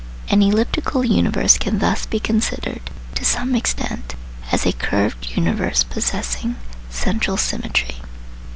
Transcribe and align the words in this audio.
An 0.31 0.41
elliptical 0.41 1.03
universe 1.05 1.59
can 1.59 1.77
thus 1.77 2.07
be 2.07 2.19
considered 2.19 2.81
to 3.13 3.23
some 3.23 3.53
extent 3.53 4.15
as 4.51 4.65
a 4.65 4.73
curved 4.73 5.27
universe 5.37 5.83
possessing 5.83 6.55
central 6.89 7.37
symmetry. 7.37 7.97